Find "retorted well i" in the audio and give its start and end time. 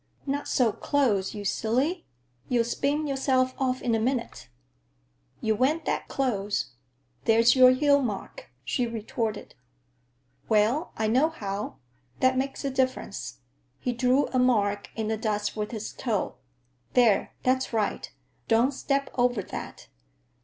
8.87-11.05